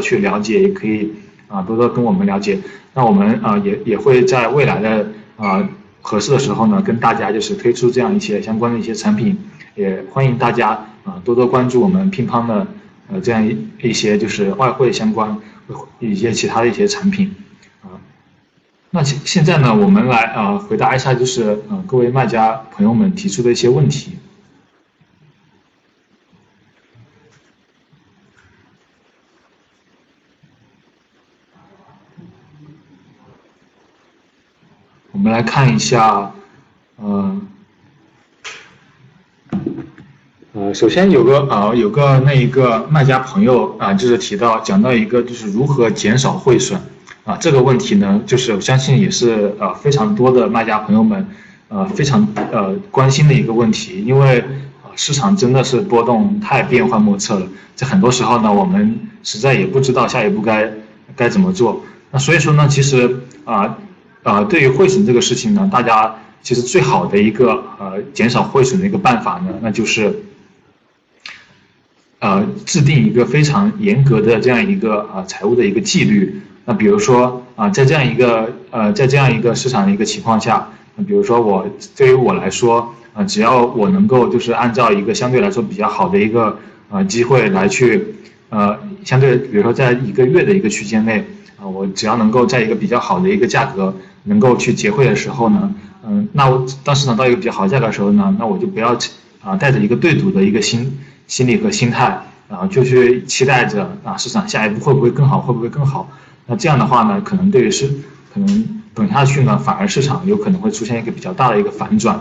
[0.00, 1.12] 去了解，也可以
[1.48, 2.58] 啊多多跟我们了解。
[2.94, 5.68] 那我们啊也也会在未来的啊
[6.00, 9.38] 合适的时候呢，跟大家就是推出这样一些相关的一些产品，
[9.74, 10.70] 也欢迎大家
[11.04, 12.66] 啊多多关注我们乒乓的
[13.12, 15.36] 呃这样一一些就是外汇相关
[15.98, 17.32] 一些其他的一些产品
[17.82, 17.94] 啊。
[18.90, 24.12] 那现现在呢，我们来啊回答一下就是呃各位卖家朋友们提出的一些问题。
[35.30, 36.32] 来看一下，
[37.00, 37.46] 嗯，
[40.52, 46.80] 呃，首先有个啊，有个那一个卖家朋友啊，就是提到讲到一个就是如何减少汇损
[47.24, 51.24] 啊，这个问题呢，就是我相信也是呃非常多的卖家朋友们
[51.68, 54.44] 呃非常呃关心的一个问题，因为
[54.96, 60.70] 市场真的是波动太变幻莫测了，在很多时候呢，我们实在也不知道下一步该
[61.14, 63.78] 该怎么做，那所以说呢，其实啊。
[64.22, 70.22] 呃对于汇损这个事情呢，大家其实最好的一个呃减少汇损的一个办法呢，那就是
[72.18, 76.40] 呃制定一个非常严格的这样一个呃财务的一个纪律。
[76.66, 80.68] 那比如说啊，在这样一个呃在这样一个市场的一个情况下，
[81.06, 86.58] 比如说我对于我来说啊，只要我能够就是按照一个相对来说比较好的一个
[86.90, 88.14] 呃机会来去
[88.50, 91.24] 呃相对比如说在一个月的一个区间内
[91.58, 93.94] 啊，我只要能够在一个比较好的一个价格。
[94.24, 95.74] 能够去结汇的时候呢，
[96.06, 98.96] 嗯，那我当市场到一个比较好价格的时候呢，那我就不要
[99.42, 106.10] 啊带着一个对赌的一个心心理和心态，然后就去期待着啊市场下一步会不会更好，会不会更好？
[106.46, 107.86] 那这样的话呢，可能对于是
[108.34, 112.20] 可能等下去呢，反而市场有可能会出现一个比较大的一个反转。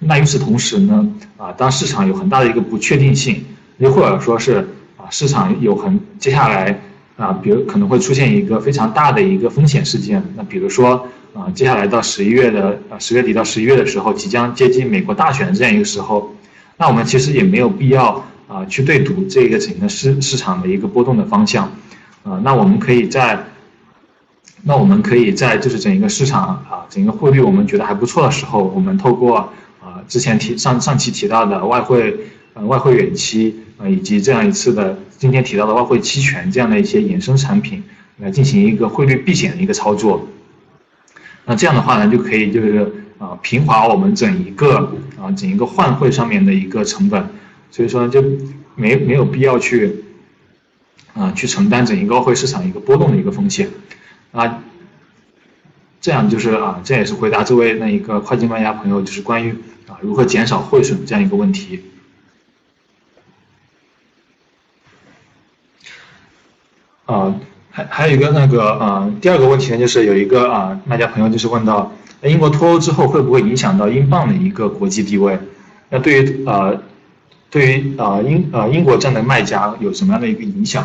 [0.00, 3.44] 那与此同时呢，啊，当市场有很大的一个不确定性，
[3.78, 6.80] 又或者说是啊市场有很接下来
[7.16, 11.08] 啊，比如可能会出现一个非常大的一个风险事件，那比如说。
[11.34, 16.34] 啊，接下来到十一月的呃十月底到十一月的时候，即将接近美国大选这样一个时候，
[16.78, 21.64] 那我们其实也没有必要啊去对赌这个整个市市场的一个波动的方向，
[22.24, 23.38] 啊，那我们可以在，
[24.64, 29.36] 那我们可以在就是整一个市场啊整个汇率我们觉得还不错的时候，我们透过
[29.80, 32.18] 啊之前提上上期提到的外汇
[32.54, 37.84] 呃外汇远期啊以及这样一次的今天提到的外汇期权这样的一些衍生产品
[38.16, 40.26] 来进行一个汇率避险的一个操作。
[41.50, 47.26] 那这样的话呢，就可以就是啊平滑我们整一个啊整一个换汇上面的一个成本，
[47.70, 48.22] 所以说就
[48.74, 50.04] 没没有必要去
[51.14, 53.70] 啊去承担整一个外汇市场一个波动的一个风险
[54.30, 54.62] 啊，
[56.02, 59.52] 这样就是啊这也是回答这位那一个跨境卖家朋友就是关于
[59.86, 61.82] 啊如何减少汇损这样一个问题
[67.06, 67.34] 啊。
[67.90, 75.38] 还有一个那个呃，第二个问题呢，就是有一个啊卖家朋友就是问到，英国脱欧之后会不会影响到英镑的一个国际地位？
[75.90, 76.80] 那对于呃，
[77.50, 80.84] 对于呃英呃英国这样的卖家有什么样的一个影响？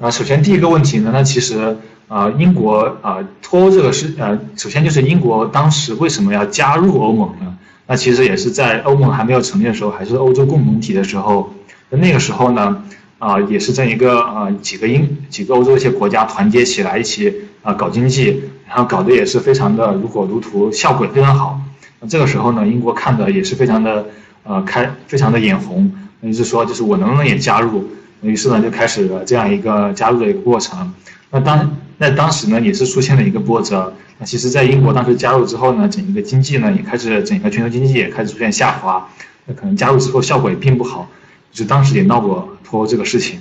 [0.00, 1.76] 啊，首先第一个问题呢，那其实
[2.08, 7.56] 啊英国啊脱欧这个是呃，首先就是英国当时为什么要加入欧盟呢？
[7.86, 11.52] 那其实也是在欧盟还没有成立的时候，还是欧洲共同体的时候，
[11.90, 12.82] 那个时候呢。
[13.24, 21.58] 啊，也是这一个呃，几个英几个欧洲一些国家团结起来一起啊搞经济，然后搞得也是非常的如火如荼，效果也非常好。
[22.00, 24.04] 那这个时候呢，英国看的也是非常的
[24.42, 25.90] 呃开，非常的眼红，
[26.20, 27.88] 于是说就是我能不能也加入？
[28.20, 30.92] 于是呢就开始了这样一个加入的一个过程。
[31.30, 33.90] 那当那当时呢也是出现了一个波折。
[34.18, 39.08] 那其实，在英国当时加入之后呢，整一个经济呢也开始整个全球经济也开始出现下滑。
[39.46, 41.08] 那可能加入之后效果也并不好。
[41.54, 43.38] 就当时也闹过脱欧这个事情，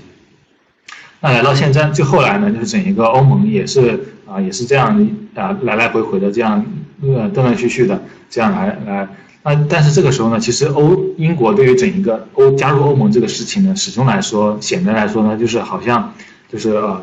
[1.19, 4.95] 那来到现在，就后来呢，就是整一个欧盟也是啊，也是这样
[5.33, 6.63] 啊，来来回回的这样
[7.01, 9.07] 呃断断续续的这样来来。
[9.41, 16.13] 那但是这个时候呢，其实欧英国对于整一个欧加入欧盟这个事情呢，始终来说显得来说呢，就是好像
[16.47, 17.01] 就是呃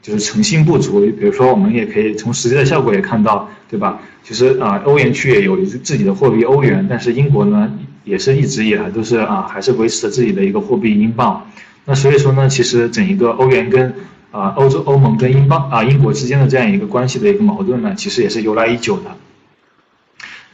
[0.00, 1.00] 就是诚信不足。
[1.00, 4.00] 比如说，我们也可以从实际的效果也看到，对吧？
[4.22, 7.70] 其实啊，欧元区也有自己的货币欧元，但是英国呢？
[8.04, 11.46] 也是一直以来都是啊，还是维持着自己的一个货币英镑。
[11.84, 13.94] 那所以说呢，其实整一个欧元跟
[14.30, 19.10] 啊欧洲欧盟跟英镑啊英国之间的这样一个关系的一个矛盾呢，其实也是由来已久的。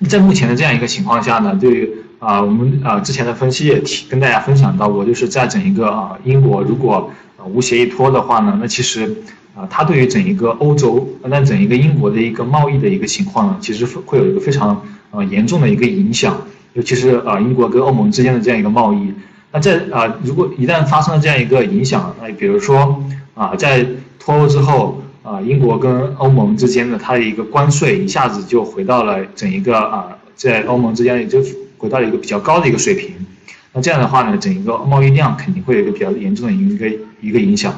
[0.09, 7.11] 在目前的这样一个情况下呢，对于啊我们啊之前的分析也提跟大家分享到过，就是在整一个啊英国如果
[7.45, 9.15] 无协议脱的话呢，那其实
[9.55, 16.41] 啊它对于整一个欧洲那整一个英国的一个贸易的一个情况呢，其实会有一个非常呃严重的一个影响。
[16.75, 19.13] 尤其是啊，英国跟欧盟之间的这样一个贸易，
[19.53, 23.03] 那在啊，如果一旦发生了这样一个影响，那比如说
[23.35, 23.85] 啊，在
[24.19, 31.43] 脱欧之后啊，英国跟欧盟之间的它的一个关税一下子就回到了整一个啊，在欧盟之间也就
[31.79, 33.11] 回到了一个比较高的一个水平。
[33.73, 36.89] 那这样的话呢，整一个贸易量肯定会有一个比较严重的一个
[37.21, 37.75] 一个影响。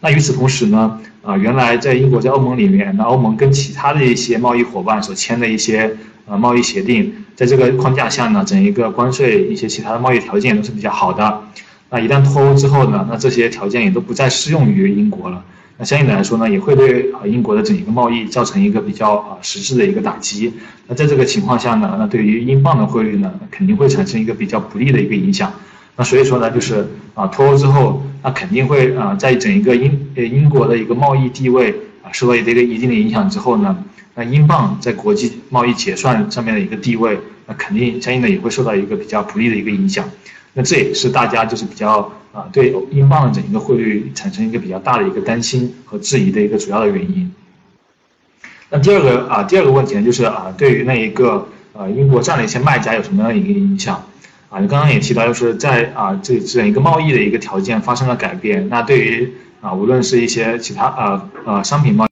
[0.00, 5.94] 那与此同时呢，啊，原来在英国在欧盟里面，那欧盟跟其他的一些贸易伙伴所签的一些
[6.26, 11.42] 呃贸易协定，在这个框架下呢，整一个关税一些其他的贸易条件都是比较好的。
[11.90, 15.44] 那一旦脱欧之后呢，那这些条件也都不再适用于英国了。
[15.76, 20.52] 那相应的来说呢，也会对啊英国的整一个贸易造成一个比较啊实质的一个打击。
[20.86, 25.52] 那在这个情况下呢，那对于英镑的汇率呢，肯定会产生一个比较不利的一个影响。
[26.00, 40.08] 那所以说呢，就是啊脱欧之后，那肯定会啊在整一个英呃英国的一个贸易地位啊受到一个一定的影响之后呢，那英镑在国际贸易结算上面的一个地位，那肯定相应的也会受到一个比较不利的一个影响。
[40.54, 47.30] 那这也是大家就是比较啊对英镑的整一个汇率产生一个比较大的一个担心和质疑的一个主要的原因。
[48.70, 54.02] 那第二个啊第二个问题呢，就是啊对于那一个呃英国这样的一些卖家有什么样的一个影响？
[54.50, 62.08] 啊，你刚刚也提到，就是在啊这这样一个贸易的一个条件发生了改变，那对于啊无论是一些其他啊呃商品贸易。